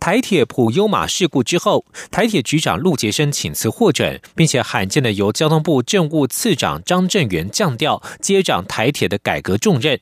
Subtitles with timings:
[0.00, 10.00] 台铁普悠马事故之后，台铁局长陆杰生请辞获准，并且罕见的由交通部政务次长张振元降调接掌台铁的改革重任。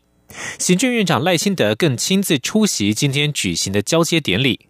[0.59, 4.67] 行政院长赖清德更亲自出席今天举行的交接典礼。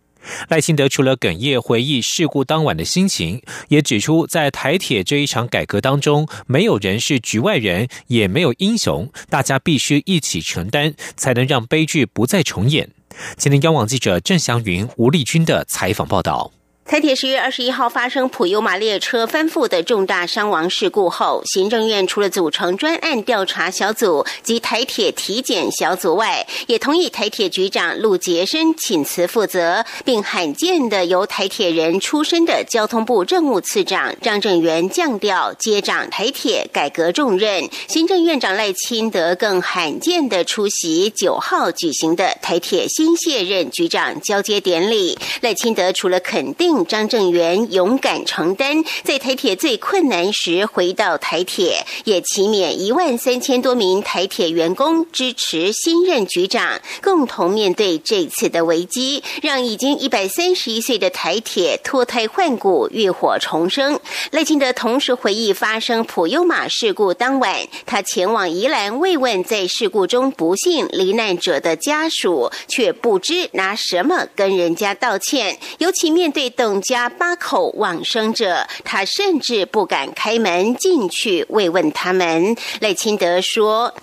[0.49, 12.91] 赖清德除了哽咽回忆事故当晚的心情，也指出在台铁这一场改革当中，没有人是局外人，也没有英雄，大家必须一起承担，才能让悲剧不再重演。
[13.37, 16.53] 今天，央网记者郑祥云、吴丽君的采访报道。
[16.89, 37.69] 台铁十月二十一号发生普悠马列车翻覆的重大伤亡事故后，行政院除了组成专案调查小组及台铁体检小组外，也同意台铁局长陆杰生请辞负责，并罕见的由台铁人出身的交通部政务次长张正元降调接掌台铁改革重任。
[37.89, 45.19] 行政院长赖清德更罕见的出席九号举行的台铁新卸任局长交接典礼。
[45.41, 46.76] 赖清德除了肯定。
[46.85, 64.01] 张正元勇敢承担，在台铁最困难时回到台铁，也启勉一万三千多名台铁员工支持新任局长，共同面对这次的危机，让已经一百三十一岁的台铁脱胎换骨、浴火重生。
[64.33, 76.47] 赖清德同时回忆发生普悠马事故当晚，他前往宜兰慰问在事故中不幸罹难者的家属，却不知拿什么跟人家道歉，尤其面对。
[76.67, 82.57] 董家八口往生者，他甚至不敢开门进去慰问他们。
[82.81, 83.95] 赖清德说：“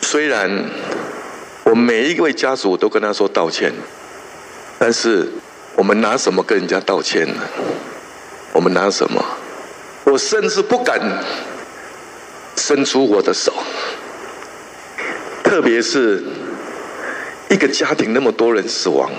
[0.00, 0.50] 虽然
[1.64, 3.70] 我每一位家属都跟他说道歉，
[4.78, 5.30] 但是
[5.76, 7.42] 我们拿什么跟人家道歉呢？
[8.54, 9.22] 我们拿什么？
[10.04, 10.98] 我甚至不敢
[12.56, 13.52] 伸出我的手，
[15.44, 16.24] 特别是
[17.50, 19.10] 一个家庭那么多人死亡。”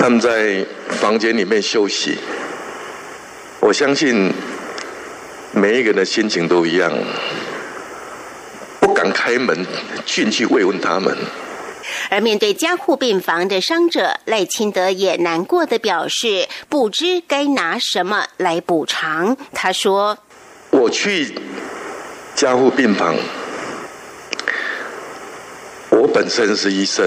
[0.00, 2.16] 他们在房间里面休息，
[3.60, 4.32] 我相信
[5.52, 6.90] 每一个人的心情都一样，
[8.80, 9.66] 不敢开门
[10.06, 11.14] 进去慰问他们。
[12.08, 19.36] 而面对加护病房的伤者，赖清德也难过的表示，不知该拿什么来补偿。
[19.52, 20.16] 他说
[20.72, 21.34] ：“我去
[22.34, 23.14] 加护病房，
[25.90, 27.06] 我本身是医生。”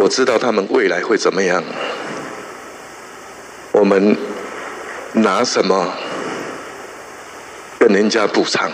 [0.00, 1.60] 我知道他们未来会怎么样，
[3.72, 4.16] 我们
[5.14, 5.92] 拿什么
[7.80, 8.70] 跟人家补偿？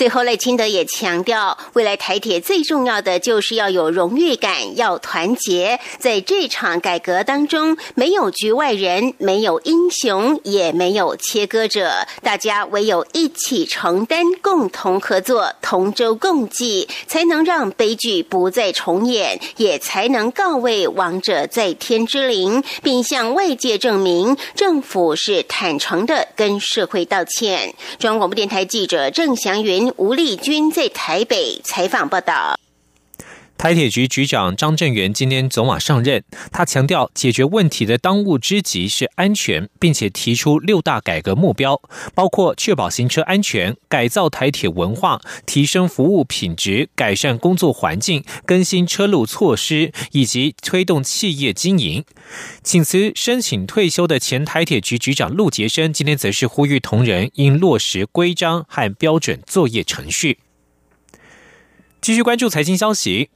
[0.00, 5.78] 最后，赖清德也强调，未来台铁最重要的就是要有荣誉感，要团结。
[5.98, 27.74] 在这场改革当中，没有局外人，没有英雄，也没有切割者，大家唯有一起承担，共同合作，同舟共济，才能让悲剧不再重演，也才能告慰亡者在天之灵，并向外界证明政府是坦诚的跟社会道歉。
[27.98, 29.89] 中央广播电台记者郑祥云。
[29.96, 32.58] 吴丽君在台北采访报道。
[33.60, 41.78] 台铁局局长张振元今天走马上任，他强调解决问题的当务之急是安全，并且提出六大改革目标，
[42.14, 52.02] 包括确保行车安全、改造台铁文化、提升服务品质、改善工作环境、更新车路措施以及推动企业经营。
[52.62, 60.38] 请辞申请退休的前台铁局局长陆杰生今天则是呼吁同仁应落实规章和标准作业程序。
[62.00, 63.28] 继续关注财经消息。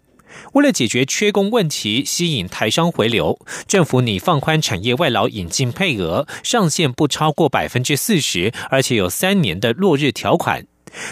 [0.52, 10.66] 为了解决缺工问题，吸引台商回流，政府拟放宽产业外劳引进配额上限，不超过百分之四十，而且有三年的落日条款。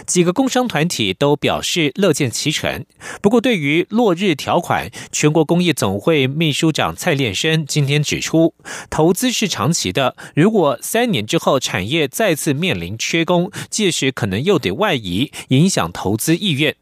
[0.06, 2.85] 几个工商团体都表示乐见其成。
[3.20, 8.55] 不过，对于落日条款，全国工业总会秘书长蔡炼生今天指出，
[8.88, 16.76] 投资是长期的，如果三年之后产业再次面临缺工，届时可能又得外移，影响投资意愿。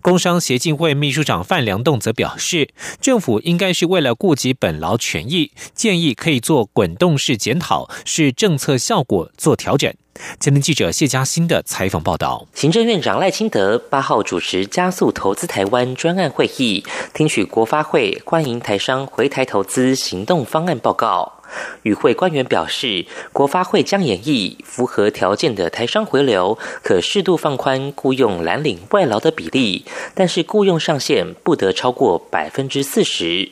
[0.00, 2.68] 工商协进会秘书长范良栋则表示，
[3.00, 9.92] 政府应该是为了顾及本劳权益，建议可以做滚动式检讨，是政策效果做调整。
[10.38, 12.46] 前天记者谢嘉欣的采访报道。
[12.54, 16.84] 行政院长赖清德八号主持加速投资台湾专案会议，
[17.14, 21.41] 听取国发会欢迎台商回台投资行动方案报告。
[21.82, 29.84] 与会官员表示，国发会将演绎符合条件的台商回流，可适度放宽雇佣蓝领外劳的比例，
[30.14, 33.50] 但是雇佣上限不得超过百分之四十。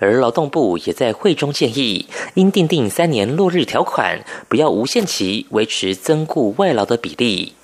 [0.00, 7.54] 而劳动部也在会中建议，应订定三年落日条款，不要无限期维持增雇外劳的比例。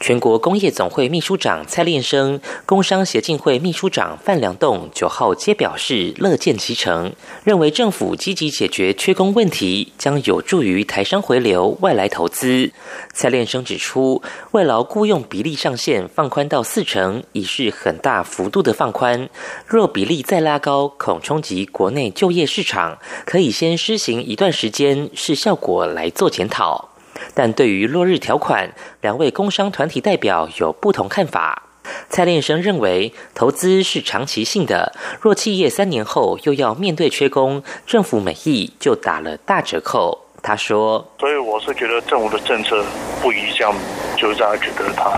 [0.00, 7.12] 全国工业总会秘书长蔡炼生、工商协进会秘书长范良栋九号皆表示乐见其成，
[7.44, 12.72] 认为政府积极解决缺工问题，将有助于台商回流、外来投资。
[13.12, 14.22] 蔡炼生指出，
[14.52, 19.28] 外劳雇佣比例上限放宽到四成，已是很大幅度的放宽。
[19.66, 26.90] 若比例再拉高，恐冲击国内就业市场，可以先施行一段时间，视效果来做检讨。
[27.38, 31.62] 但对于落日条款，两位工商团体代表有不同看法。
[32.10, 40.18] 蔡炼生认为，投资是长期性的，若企业三年后又要面对缺工，政府美意就打了大折扣。
[40.42, 42.84] 他说：“所以我是觉得政府的政策
[43.22, 43.72] 不一向，
[44.16, 45.16] 就让人觉得它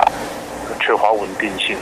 [0.78, 1.75] 缺乏稳定性。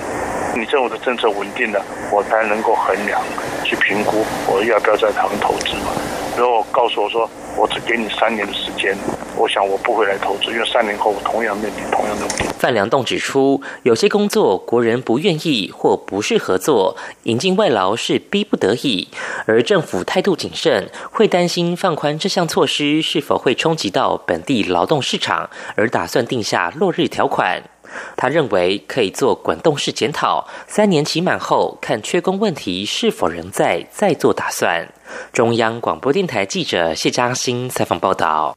[0.54, 3.20] 你政府的政策稳定了，我才能够衡量
[3.64, 5.90] 去评估我要不要在他们投资嘛。
[6.38, 7.28] 如果告诉我说，
[7.58, 8.96] 我只给你三年的时间。”
[9.40, 12.44] 我想我不会来投资，因为三年后同样面临同样的问题。
[12.58, 19.06] 范良栋指出，有些工作国人不愿意或不适合做，引进外劳是逼不得已，
[19.46, 27.62] 而政府态度谨慎，会担心放宽这项措施是否会冲击到本地劳动市场，而打算定下落日条款。
[28.16, 34.92] 他认为可以做滚动式检讨，三年期满后看缺工问题是否仍在，再做打算。
[35.32, 38.56] 中央广播电台记者谢嘉欣采访报道。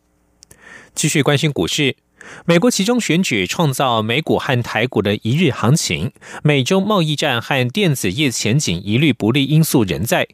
[0.93, 1.95] 继续关心股市。
[2.45, 6.11] 美国其中选举创造美股和台股的一日行情，
[6.43, 10.27] 美中贸易战和电子业前景一律不利因素仍在。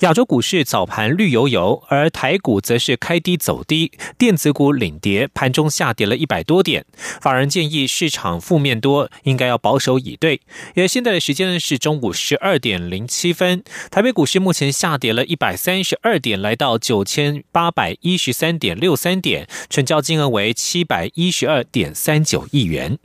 [0.00, 6.84] 亚洲股市早盘绿油油，而台股则是开低走低，电子股领跌，盘中下跌了一百多点。
[7.20, 10.40] 法人建议市场负面多，应该要保守以对。
[10.76, 21.30] 而现在的时间呢是中午十二点零七分，台北股市目前下跌了一百三十二点，来到九千八百一十三点六三点，成交金额为七百一。
[21.30, 22.98] 十十二点三九亿元。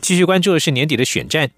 [0.00, 1.52] 继续关注的是年底的选战。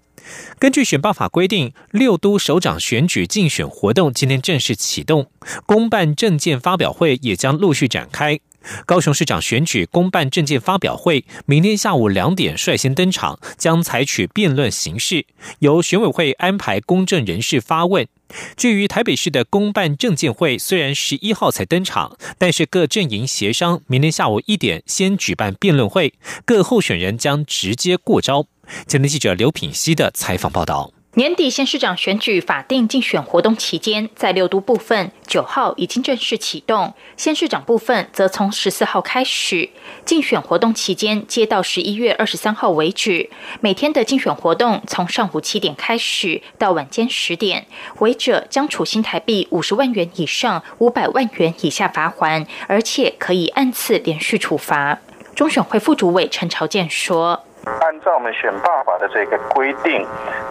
[0.59, 5.31] 根据选罢法规定，六都首长选举竞选活动今天正式启动，
[5.65, 8.39] 公办证件发表会也将陆续展开。
[8.85, 15.25] 高雄市长选举公办证件发表会明天下午两点率先登场，将采取辩论形式，
[15.57, 18.07] 由选委会安排公证人士发问。
[18.55, 26.13] 至于台北市的公办证监会，虽然十一号才登场，但是各阵营协商，明天下午一点先举办辩论会，
[26.45, 28.47] 各候选人将直接过招。
[28.87, 30.93] 前天记者刘品熙的采访报道。
[31.15, 39.69] 年底县市长选举法定竞选活动期间，在六都部分九号已经正式启动，县市长部分则从十四号开始。
[40.05, 43.27] 竞选活动期间，接到十一月二十三号为止。
[43.59, 47.65] 每天的竞选活动从上午七点开始，到晚间十点，
[47.97, 54.99] 违者将处新台币五十万元以上五百万元以下罚款，而且可以按次连续处罚。
[55.35, 57.43] 中选会副主委陈朝健说。
[57.81, 60.05] 按照我们选爸爸的这个规定，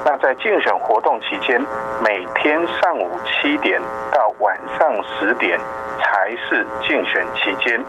[0.05, 1.61] 那在竞选活动期间，
[2.03, 3.81] 每天上午七点
[4.13, 5.59] 到晚上十点
[6.01, 7.83] 才是竞选期间。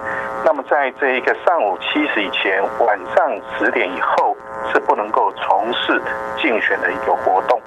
[0.43, 4.35] 那么在这一个上午七时以前，晚上十点以后
[4.71, 6.01] 是不能够从事
[6.41, 7.59] 竞选的一个活动。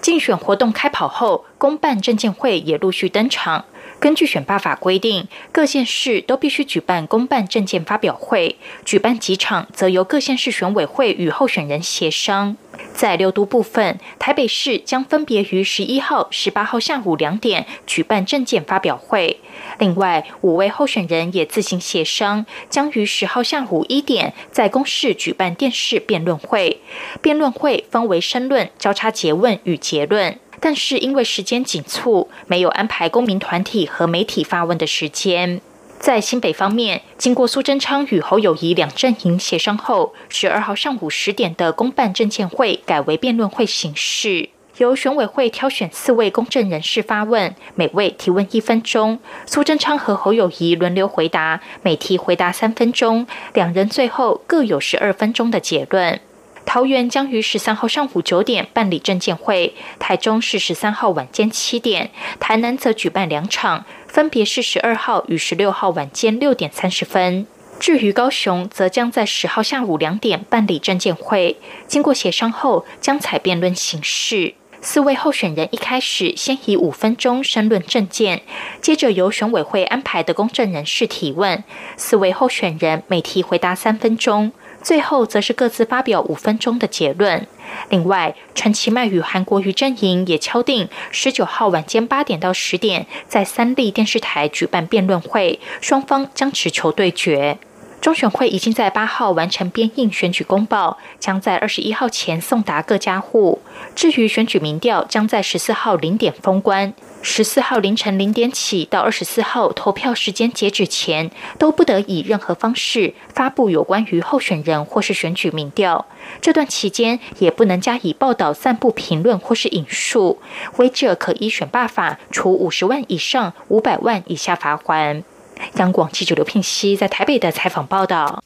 [0.00, 3.64] 竞选活动开跑后，公办证监会也陆续登场。
[4.00, 12.56] 根据选罢法规定，各县市都必须举办公办证件发表会，举办几场则由各县市选委会与候选人协商。
[12.94, 19.40] 在六都部分，台北市将分别于十一号、十八号下午两点举办证件发表会。
[19.78, 26.80] 另外，五位候选人也自行协商，将于十号下午一点在公示举办电视辩论会。
[27.20, 30.38] 辩论会分为申论、交叉诘问与结论。
[30.60, 35.60] 但是因为时间紧促，没有安排公民团体和媒体发问的时间。
[35.98, 49.18] 在新北方面，经过苏贞昌与侯友谊两阵营协商后，十二号上午十点的公办证监会改为辩论会形式，由选委会挑选四位公证人士发问，每位提问一分钟。
[49.44, 56.20] 苏贞昌和侯友谊轮流回答，每题回答三分钟，两人最后各有十二分钟的结论。
[56.68, 67.46] 桃园将于十三号上午九点办理证监会，台中是十三号晚间七点，台南则举办两场，分别是十二号与十六号晚间六点三十分。
[67.80, 71.56] 至于高雄，则将在十号下午两点办理证监会，
[71.86, 74.52] 经过协商后将采辩论形式。
[74.82, 78.42] 四位候选人一开始先以五分钟申论政见，
[78.82, 81.64] 接着由选委会安排的公证人士提问，
[81.96, 87.46] 四位候选人每题回答三分钟，最后则是各自发表五分钟的结论。
[87.90, 97.58] 另外，陈其迈与韩国瑜阵营也敲定十九号晚间八点到十点，在三立电视台举办辩论会，双方将持球对决。
[98.00, 103.60] 中选会已经在八号完成编印选举公报，将在二十一号前送达各家户。
[103.94, 106.94] 至于选举民调，将在十四号零点封关。
[107.20, 116.06] 十四号凌晨零点起到二十四号投票时间截止前，都不得以任何方式发布有关于候选人或是选举民调。
[116.40, 120.38] 这段期间也不能加以报道、散布评论或是引述，
[120.76, 125.24] 违者可依选罢法处五十万以上五百万以下罚款。
[125.74, 128.42] 央广记者刘聘熙在台北的采访报道。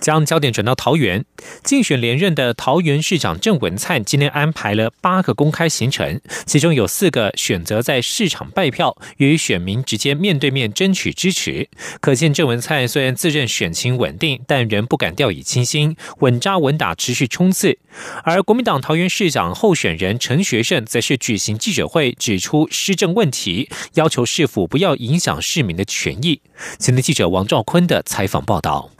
[0.00, 1.24] 将焦点转到桃园，
[1.62, 11.68] 竞选连任的桃园市长郑文灿今天安排了八个公开行程，其中有四个选择在市场拜票，与选民直接面对面争取支持。
[12.00, 17.78] 可见郑文灿虽然自认选情稳定，但仍不敢掉以轻心，稳扎稳打，持续冲刺。
[18.24, 26.40] 而国民党桃园市长候选人陈学圣则是举行记者会，指出施政问题，要求市府不要影响市民的权益。
[26.78, 28.90] 前天记者王兆坤的采访报道。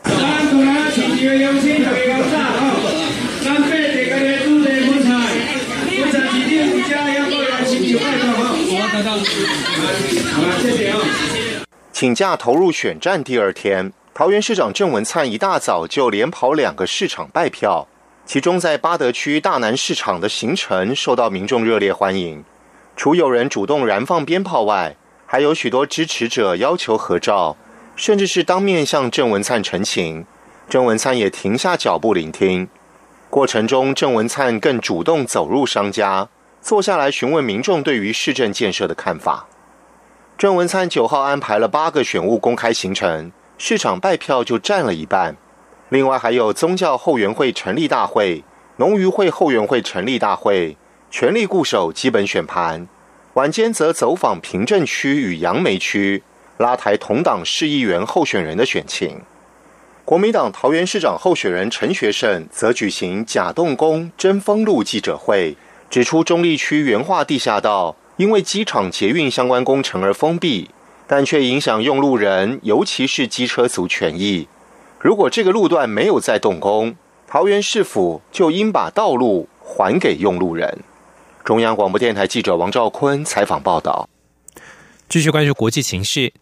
[11.92, 17.86] 请假投入选战第二天，桃园市长郑文灿一大早就连跑两个市场拜票，
[18.24, 22.42] 其中在八德区大南市场的行程受到民众热烈欢迎。
[22.96, 27.56] 除有人主动燃放鞭炮外，还有许多支持者要求合照，
[27.96, 30.24] 甚至是当面向郑文灿陈情。
[30.70, 32.68] 郑文灿也停下脚步聆听，
[33.28, 36.28] 过程中郑文灿更主动走入商家，
[36.62, 39.48] 坐下来询问民众对于市政建设的看法。
[40.38, 45.36] 郑文灿九号安排了八个选务公开行程，市场拜票就占了一半，
[45.88, 48.44] 另外还有宗教后援会成立大会、
[48.76, 50.76] 农渔会后援会成立大会，
[51.10, 52.86] 全力固守基本选盘。
[53.34, 56.22] 晚间则走访平镇区与杨梅区，
[56.58, 59.22] 拉抬同党市议员候选人的选情。
[60.10, 65.56] 国民党桃园市长候选人陈学圣则举行假动工真封路记者会，
[65.88, 70.68] 指出中立区原化地下道因为机场捷运相关工程而封闭，
[71.06, 74.48] 但却影响用路人，尤其是机车族权益。
[74.98, 76.96] 如果这个路段没有再动工，
[77.28, 80.80] 桃园市府就应把道路还给用路人。
[81.44, 84.08] 中央广播电台记者王兆坤采访报道。
[85.08, 86.32] 继续关注国际形势。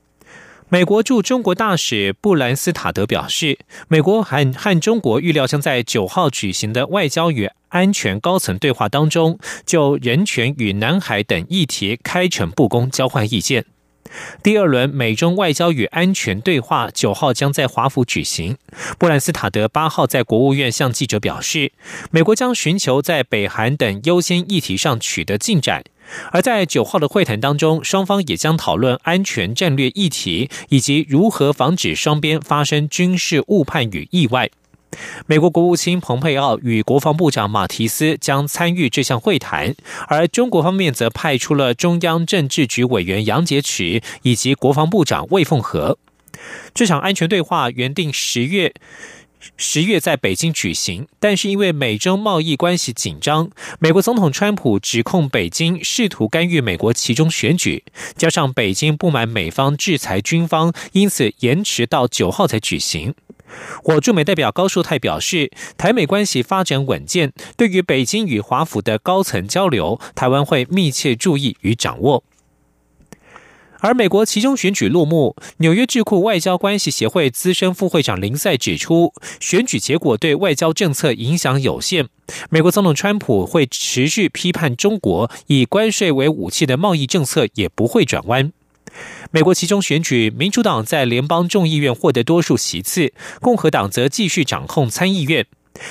[0.71, 3.59] 美国驻中国大使布兰斯塔德表示，
[3.89, 13.65] 美国和和中国预料将在九号举行的外交与安全高层对话当中，就人权与南海等议题开诚布公交换意见。
[14.43, 18.59] 第二轮美中外交与安全对话九号将在华府举行。
[18.99, 21.73] 布兰斯塔德八号在国务院向记者表示，
[22.11, 25.85] 美国将寻求在北韩等优先议题上取得进展。
[26.33, 34.51] 而在九号的会谈当中，双方也将讨论安全战略议题，以及如何防止双边发生军事误判与意外。
[35.27, 39.75] 美国国务卿蓬佩奥与国防部长马提斯将参与这项会谈，
[40.07, 45.99] 而中国方面则派出了中央政治局委员杨洁篪以及国防部长魏凤和。
[46.73, 48.73] 这场安全对话原定十月。
[49.57, 57.85] 十月在北京举行，但是因为美中贸易关系紧张，美国总统川普指控北京试图干预美国其中选举，
[58.17, 63.15] 加上北京不满美方制裁军方，因此延迟到九号才举行。
[63.85, 72.25] 我驻美代表高树泰表示，台美关系发展稳健，对于北京与华府的高层交流，台湾会密切注意与掌握。
[73.81, 82.09] 而美国其中选举落幕，纽约智库外交关系协会资深副会长林赛指出，选举结果对外交政策影响有限。
[82.51, 88.53] 美国总统川普会持续批判中国以关税为武器的贸易政策，也不会转弯。
[89.31, 95.47] 美国其中选举，民主党在联邦众议院获得多数席次，共和党则继续掌控参议院。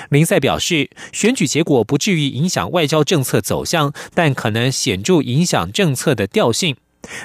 [0.09, 6.75] 林赛表示，选举结果不至于影响外交政策走向，但可能显著影响政策的调性。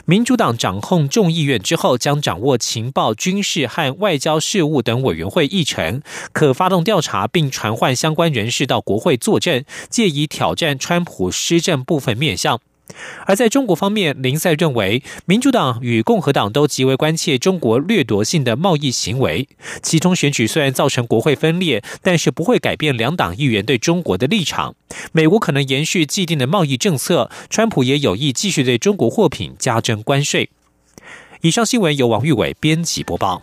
[0.05, 12.61] 民主党掌控众议院之后，将掌握情报、军事和外交事务等委员会议程，可发动调查并传唤相关人士到国会作证，借以挑战川普施政部分面向。
[13.27, 19.49] 而在中国方面，林赛认为，民主党与共和党都极为关切中国掠夺性的贸易行为。
[19.83, 24.75] 其中选举虽然造成国会分裂，但是不会改变两党议员对中国的立场。
[25.13, 30.51] 美国可能延续既定的贸易政策，川普也有意继续对中国货品加征关税。
[31.41, 33.43] 以上新闻由王玉伟编辑播报。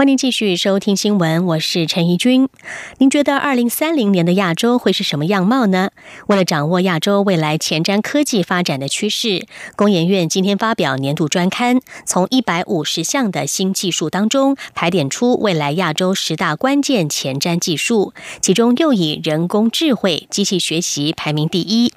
[0.00, 2.48] 欢迎继续收听新闻，我是陈怡君。
[2.96, 5.90] 您觉得二零三零年的亚洲会是什么样貌呢？
[6.26, 21.92] 为了掌握亚洲未来前瞻科技发展的趋势，工研院今天发表年度专刊，从一百五十项的新技术当中排点出未来亚洲十大关键前瞻技术，其中又以人工智慧、机器学习排名第一。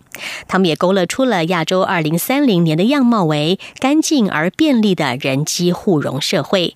[0.50, 6.76] 他们也勾勒出了亚洲二零三零年的样貌为干净而便利的人机互融社会。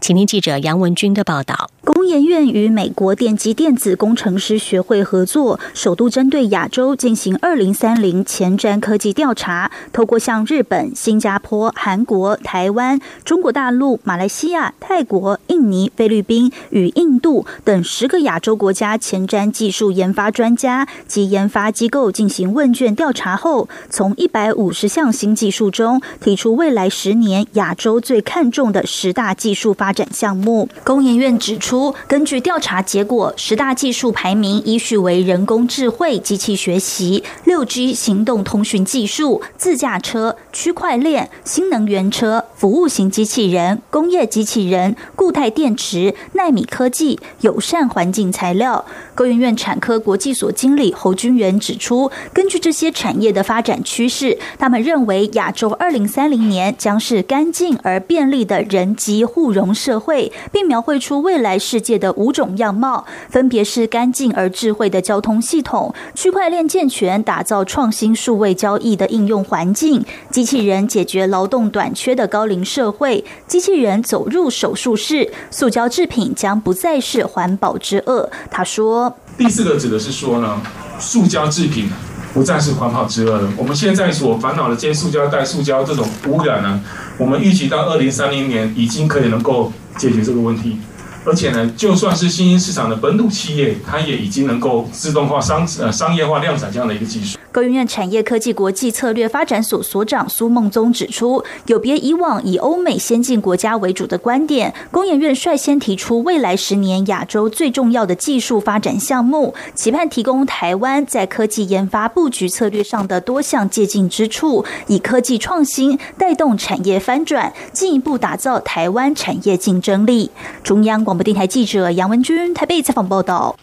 [0.00, 1.70] 请听记者杨文军的报道。
[1.84, 9.70] 工研院与美国电机电子工程师学会合作，首度针对亚洲进行二零三零前瞻科技调查。
[9.92, 30.70] 透过向日本、新加坡、韩国、台湾、中国大陆、马来西亚、泰国、印尼、菲律宾与印度等十个亚洲国家前瞻技术研发专家及研发机构进行问卷调查后，从一百五十项新技术中提出未来十年亚洲最看重的十大技术发展项目。
[30.82, 31.73] 工研院指出。
[32.06, 48.84] 根据调查结果，十大技术排名依序为人工智慧、机器学习、六 G 行动通讯技术、自驾车、区块链、新能源车、服务型机器人、工业机器人、固态电池、纳米科技、友善环境材料。
[49.14, 61.58] 高研院产科国际所经理侯军元指出，根据这些产业的发展趋势，他们认为亚洲二零三零年将是干净而便利的人机互融社会，并描绘出未来。
[61.64, 78.30] 世界的五种样貌，分别是干净而智慧的交通系统、区块链健全打造创新数位交易的应用环境、机器人解决劳动短缺的高龄社会、机器人走入手术室、塑胶制品将不再是环保之恶。
[78.50, 80.60] 他说：“第四个指的是说呢，
[80.98, 81.88] 塑胶制品
[82.34, 83.50] 不再是环保之恶了。
[83.56, 86.80] 我们现在所烦恼的这些塑胶袋、塑胶这种污染呢，
[87.16, 90.76] 我们预计到二零三零年已经可以能够解决这个问题。”
[91.24, 97.38] 而且呢，就算是新兴市场的本土企业，它也已经能够自动化商呃商业化量产这样的一个技术。
[97.50, 120.30] 高院院产业科技国际策略发展所所长苏梦宗指出，有别以往以欧美先进国家为主的观点，工研院率先提出未来十年亚洲最重要的技术发展项目，期盼提供台湾在科技研发布局策略上的多项借鉴之处，以科技创新带动产业翻转，进一步打造台湾产业竞争力。
[120.62, 121.13] 中央广。
[121.14, 123.54] 广播电台记者杨文君台北采访报道。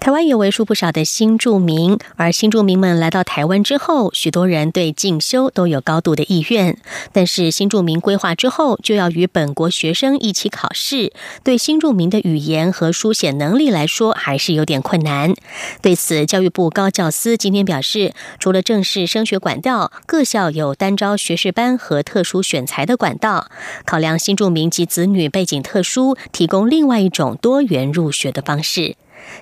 [0.00, 6.78] 台湾有为数不少的新住民，而新住民们来到台湾之后，许多人对进修都有高度的意愿。
[7.12, 15.34] 但是新住民规划之后，就要与本国学生一起考试，对新住民的语言和书写能力来说，还是有点困难。
[15.82, 23.48] 对此，教育部高教司今天表示，除了正式升学管道，各校有单招学士班和特殊选材的管道，
[23.84, 28.94] 考量新住民及子女背景特殊，提供另外一种多元入学的方式。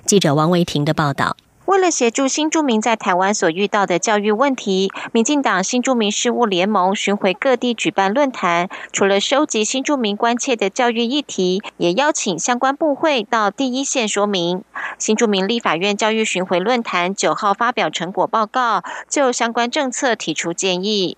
[0.05, 8.69] 记者王维婷的报道：为了协助新住民在台湾所遇到的教育问题，民进党新住民事务联盟巡回各地举办论坛。
[8.93, 14.63] 除了收集新住民关切的教育议题，也邀请相关部会到第一线说明。
[14.97, 21.17] 新住民立法院教育巡回论坛九号发表成果报告，就相关政策提出建议。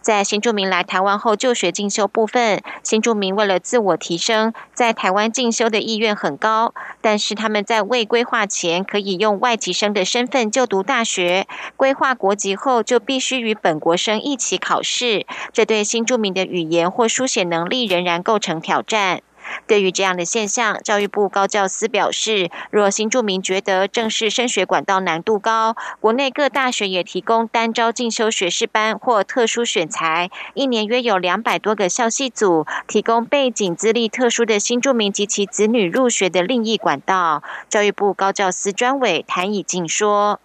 [0.00, 19.22] 在新住民来台湾后就学进修部分，新住民为了自我提升，在台湾进修的意愿很高，但是他们在未规划前可以用外籍生的身份就读大学，规划国籍后就必须与本国生一起考试，这对新住民的语言或书写能力仍然构成挑战。
[19.66, 37.42] 对于这样的现象，教育部高教司表示，若新住民觉得正式升学管道难度高，国内各大学也提供单招进修学士班或特殊选材，一年约有两百多个校系组，提供背景资历特殊的新住民及其子女入学的另一管道。
[37.68, 40.40] 教育部高教司专委谭以静说。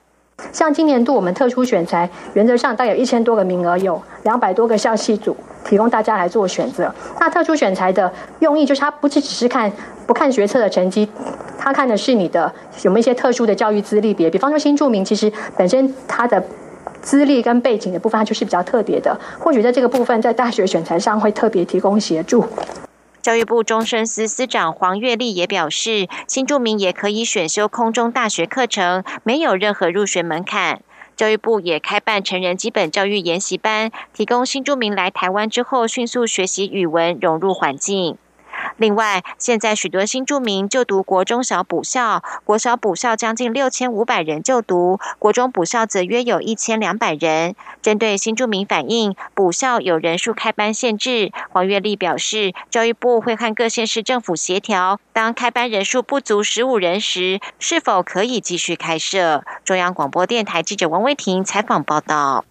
[0.52, 6.93] 像今年度我们特殊选材，原则上大概有一千多个名额，有两百多个校系组提供大家来做选择。
[7.19, 9.71] 那特殊选材的用意就是，它不是只是看
[10.08, 11.08] 不看学测的成绩，
[11.58, 12.52] 他看的是你的
[12.84, 16.43] 有没有一些特殊的教育资历别，比方说新住民，其实本身他的
[17.02, 22.43] 资历跟背景的部分，它就是比较特别的，或许在这个部分在大学选材上会特别提供协助。
[23.29, 30.81] 教育部终身司司长黄月丽也表示，新住民也可以选修空中大学课程，没有任何入学门槛。
[31.15, 38.17] 教育部也开办成人基本教育研习班，提供新住民来台湾之后迅速学习语文，融入环境。
[38.77, 47.55] 另外，现在许多新住民就读国中小补校，国小补校将近六千五百人就读，国中补校则约有一千两百人。
[47.81, 59.43] 针对新住民反映补校有人数开班限制，黄月丽表示，教育部会和各县市政府协调，当开班人数不足十五人时，是否可以继续开设。
[59.63, 62.45] 中央广播电台记者王威婷采访报道。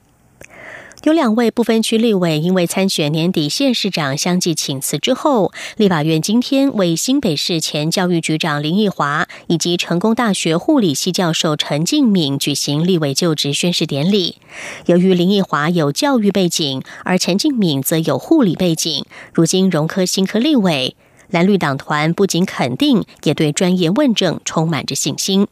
[1.04, 14.38] 有两位不分区立委因为参选年底县市长相继请辞之后，立法院今天为新北市前教育局长林奕华以及成功大学护理系教授陈敬敏举行立委就职宣誓典礼。
[14.86, 20.96] 由于林奕华有教育背景，而陈敬敏则有护理背景，如今荣科新科立委，
[21.30, 25.46] 蓝绿党团不仅肯定，也对专业问政充满着信心。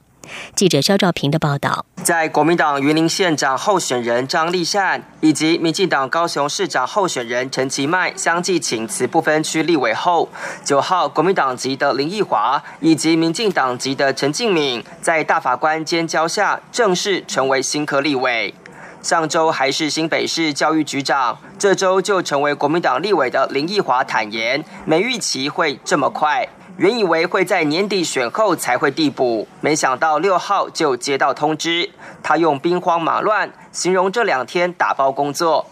[0.55, 10.29] 记者肖兆平的报道，在国民党云林县长候选人张立善以及民进党高雄市长候选人陈其迈相继请辞不分区立委后，
[10.65, 18.55] 九号国民党籍的林奕华以及民进党籍的陈敬敏在大法官监交下正式成为新科立委。
[19.03, 26.49] 上周还是新北市教育局长，这周就成为国民党立委的林奕华坦言，没预期会这么快。
[26.79, 31.91] 原以为会在年底选后才会递补，没想到六号就接到通知。
[32.23, 35.67] 他用兵荒马乱形容这两天打包工作。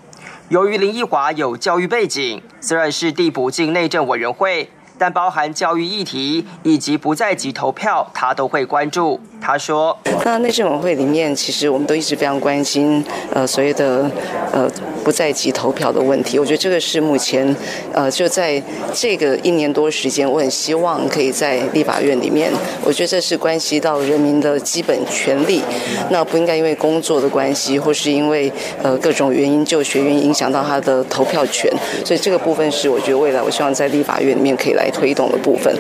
[0.48, 4.70] 由于林奕华有教育背景，虽然是递补进内政委员会。
[4.96, 9.20] 但包含教育议题以及不在籍投票，他都会关注。
[9.46, 14.10] 他说：“那内政委会里面，其实我们都一直非常关心，呃，所谓的
[14.50, 14.66] 呃
[15.04, 16.38] 不在籍投票的问题。
[16.38, 17.54] 我觉得这个是目前，
[17.92, 18.62] 呃，就在
[18.94, 22.50] 这个一年多时间，我很希望可以在立法院里面。
[22.82, 25.60] 我觉得这是关系到人民的基本权利，
[26.08, 28.50] 那不应该因为工作的关系，或是因为
[28.82, 31.70] 呃各种原因就学员影响到他的投票权。
[32.02, 35.72] 所以这个部分是我觉得未来我希望在立法院里面可以。”来推动的部分。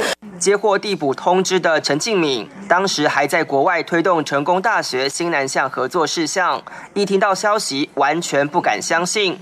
[0.44, 9.38] 接获递补通知的陈敬敏，当时还在国外推动成功大学新南向合作事项，一听到消息，完全不敢相信。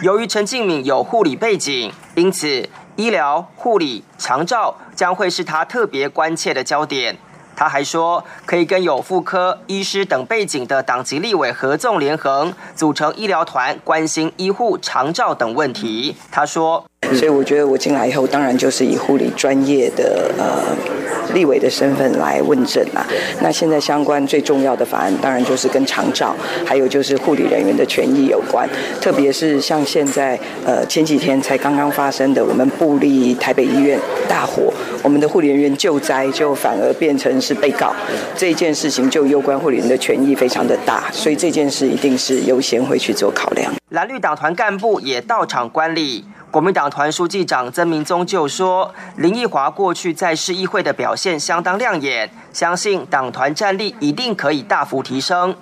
[0.00, 7.18] 由于陈敬敏有护理背景，因此医疗、护理、长照将会是他特别关切的焦点。
[7.54, 16.16] 他还说，可以跟有妇科医师等背景的党籍立委合纵连横，组成医疗团，关心医护、长照等问题。
[16.30, 16.86] 他说。
[17.14, 20.76] 所以我觉得我进来以后，当然就是以护理专业的呃
[21.34, 23.06] 立委的身份来问政啊。
[23.40, 28.68] 那现在相关最重要的法案，当然就是跟长照，还有就是护理人员的权益有关。
[29.00, 37.94] 特别是像现在呃前几天才刚刚发生的，我们布立台北医院大火，我们的护理人员救灾就反而变成是被告，
[38.36, 43.72] 这件事情就攸关护理人的权益非常的大，所以这件事一定是优先会去做考量。
[43.90, 46.24] 蓝绿党团干部也到场观礼。
[46.56, 55.54] 国民党团书记长曾明宗就说：“林奕华过去在市议会的表现相当亮眼，相信党团战力一定可以大幅提升。”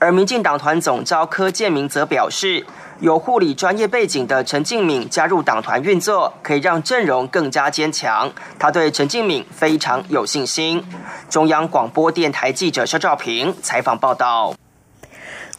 [0.00, 2.66] 而民进党团总召柯建明则表示
[2.98, 8.28] ：“有护理专业背景的陈敬敏加入党团运作，可以让阵容更加坚强。
[8.58, 10.84] 他对陈敬敏非常有信心。”
[11.30, 14.52] 中央广播电台记者肖兆平采访报道。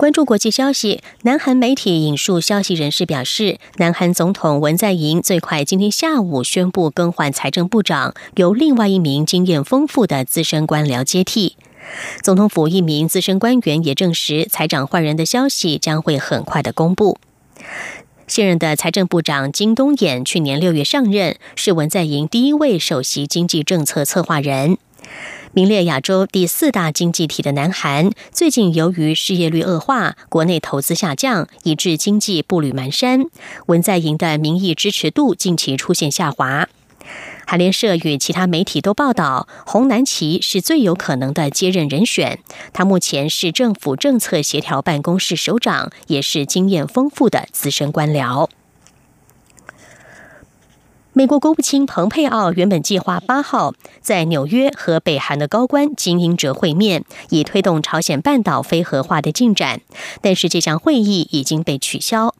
[0.01, 11.55] 关注国际消息，南韩媒体引述消息人士表示，南韩总统文在寅最快今天下午宣布更换财政部长，由另外一名经验丰富的资深官僚接替。
[12.23, 17.19] 总统府一名资深官员也证实，财长换人的消息将会很快的公布。
[18.25, 24.79] 现任的财政部长金东衍去年六月上任，是文在寅第一位首席经济政策策划人。
[25.53, 33.27] 名列亚洲第四大经济体的南韩，最近由于失业率恶化、国内投资下降，以致经济步履蹒跚。
[33.65, 36.69] 文在寅的民意支持度近期出现下滑。
[37.45, 42.39] 韩联社与其他媒体都报道，洪南奇是最有可能的接任人选。
[42.71, 48.47] 他目前是政府政策协调办公室首长，也是经验丰富的资深官僚。
[51.13, 59.81] 美国国务卿蓬佩奥原本计划八号在纽约和北韩的高官精英者会面，以推动朝鲜半岛非核化的进展，
[60.21, 62.33] 但是这项会议已经被取消。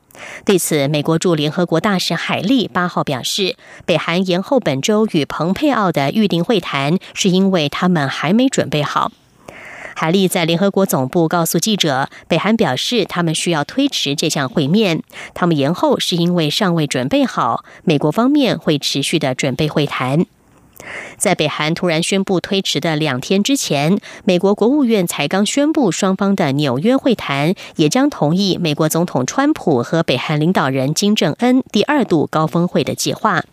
[0.45, 9.11] 对此，美国驻联合国大使海利八号表示，北韩延后本周与蓬佩奥的预定会谈，是因为他们还没准备好。
[10.01, 15.03] 海利在联合国总部告诉记者，北韩表示他们需要推迟这项会面，
[15.35, 17.63] 他们延后是因为尚未准备好。
[17.83, 20.25] 美国方面会持续的准备会谈。
[21.19, 33.43] 在北韩突然宣布推迟的两天之前，美国国务院才刚宣布，双方的纽约会谈也将同意美国总统川普和北韩领导人金正恩第二度高峰会的计划。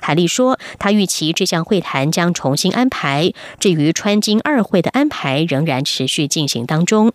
[0.00, 3.32] 海利说，他预期这项会谈将重新安排。
[3.58, 7.12] 至于川金二会的安排，仍然持续进行当中。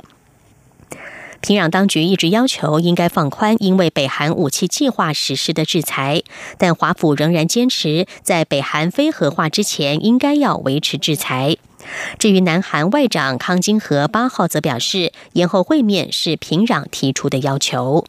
[1.39, 6.23] 平壤当局一直要求应该放宽因为北韩武器计划实施的制裁，
[6.57, 11.55] 但华府仍然坚持在北韩非核化之前应该要维持制裁。
[12.17, 18.05] 至于南韩外长康金和八号则表示，延后会面是平壤提出的要求。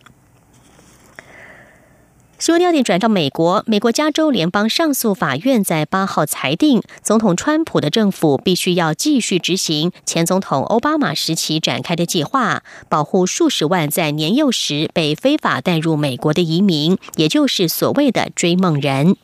[2.39, 19.17] 新闻焦点转到美国，美国加州联邦上诉法院在八号裁定，总统川普的政府必须要继续执行前总统奥巴马时期展开的计划，保护数十万在年幼时被非法带入美国的移民，也就是所谓的追梦人。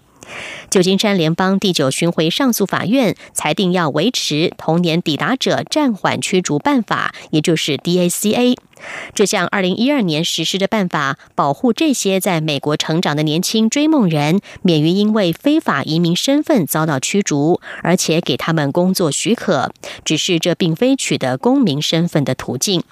[0.70, 8.56] 旧金山联邦第九巡回上诉法院裁定要维持童年抵达者暂缓驱逐办法，也就是 DACA。
[9.14, 19.72] 这项二零一二年实施的办法，保护这些在美国成长的年轻追梦人，免于因为非法移民身份遭到驱逐，而且给他们工作许可。
[20.04, 22.82] 只是这并非取得公民身份的途径。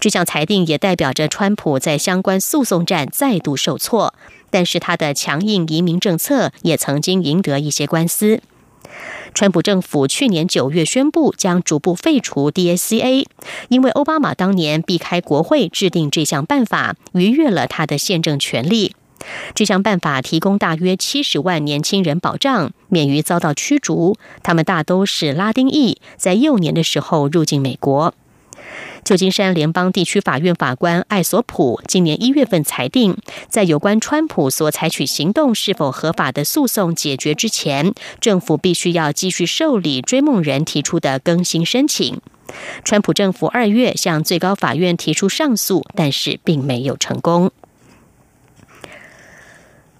[0.00, 4.14] 这项裁定也代表着川普在相关诉讼战再度受挫。
[4.54, 8.40] 但是他的强硬移民政策也曾经赢得一些官司。
[9.34, 13.26] 川普政府去年九月宣布将逐步废除 DACA，
[13.68, 18.94] 因为奥巴马当年避开国会制定这项办法，逾越了他的宪政权利。
[19.56, 24.16] 这项办法提供大约七十万年轻人保障，免于遭到驱逐。
[24.44, 28.14] 他们大都是拉丁裔，在幼年的时候入境美国。
[29.04, 33.16] 旧金山联邦地区法院法官艾索普今年一月份裁定，
[33.48, 42.18] 在有关川普所采取行动是否合法的诉讼解决之前，政府必须要继续受理追梦人提出的更新申请。
[42.82, 47.50] 川普政府二月向最高法院提出上诉，但是并没有成功。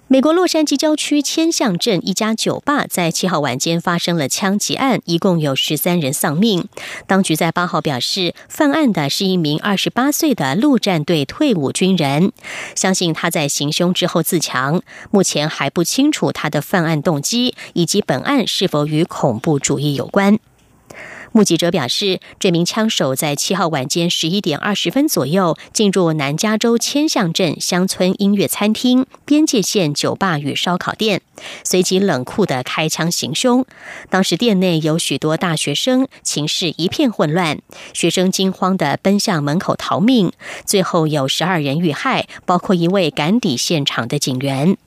[0.07, 6.67] 美国洛杉矶郊区千象镇一家酒吧在七号晚间发生了枪击案，一共有十三人丧命。
[7.07, 12.31] 当局在八号表示，犯案的是一名二十八岁的陆战队退伍军人，
[12.75, 14.83] 相信他在行凶之后自强。
[15.09, 20.37] 目前还不清楚他的犯案动机以及本案是否与恐怖主义有关。
[21.35, 31.21] 目击者表示，这名枪手在七号晚间十一点二十分左右进入南加州千象镇乡村音乐餐厅、边界线酒吧与烧烤店，
[31.65, 33.65] 随即冷酷的开枪行凶。
[34.09, 37.59] 当时店内有许多大学生，情势一片混乱，
[37.91, 40.31] 学生惊慌的奔向门口逃命，
[40.63, 44.77] 最后有十二人遇害，包括一位赶抵现场的警员。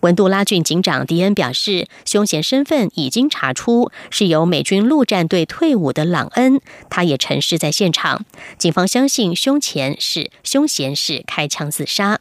[0.00, 8.24] 文杜拉郡警长迪恩表示，凶嫌身份已经查出，是由美军陆战队退伍的朗恩，他也陈尸在现场。
[8.56, 12.20] 警方相信凶前是凶嫌是开枪自杀。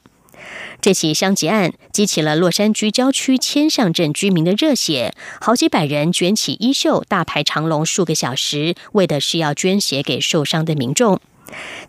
[0.81, 11.19] 这起枪击案激起了洛杉矶郊区千象镇居民的热血，好几百人卷起衣袖，大排长龙数个小时，为的是要捐血给受伤的民众。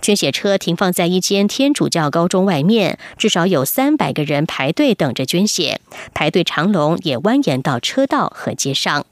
[0.00, 5.80] 捐血车停放在一间天主教高中外面，至少有三百个人排队等着捐血，
[6.14, 9.06] 排队长龙也蜿蜒到车道和街上。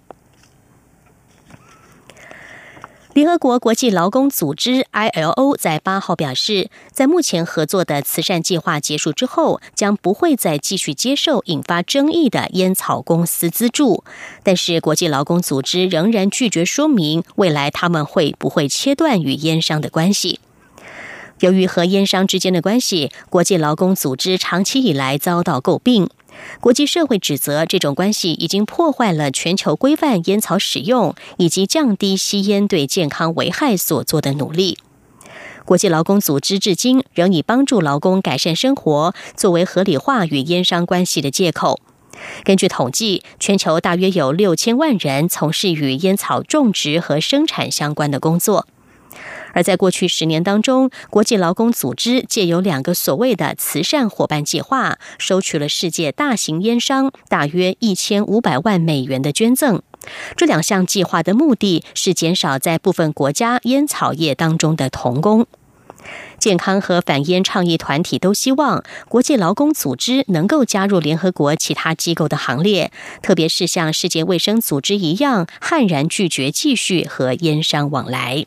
[3.14, 14.04] 联合国国际劳工组织 （ILO） 在八号表示，在目前合作的慈善计划结束之后，将不会再继续接受引发争议的烟草公司资助。
[14.42, 20.38] 但是，国际劳工组织仍然拒绝说明未来他们会不会切断与烟商的关系。
[21.40, 26.08] 由于和烟商之间的关系，国际劳工组织长期以来遭到诟病。
[26.60, 34.78] 国际社会指责这种关系已经破坏了全球规范烟草使用以及降低吸烟对健康危害所做的努力。
[35.64, 41.78] 国际劳工组织至今仍以帮助劳工改善生活作为合理化与烟商关系的借口。
[42.42, 48.66] 根据统计，全球大约有六千万人从事与烟草种植和生产相关的工作。
[49.52, 59.82] 而在过去十年当中，国际劳工组织借由两个所谓的慈善伙伴计划，收取了世界大型烟商大约一千五百万美元的捐赠。
[60.36, 65.46] 这两项计划的目的是减少在部分国家烟草业当中的童工。
[66.38, 78.46] 健康和反烟倡议团体都希望国际劳工组织能够加入联合国其他机构的行列，特别是像世界卫生组织一样，悍然拒绝继续和烟商往来。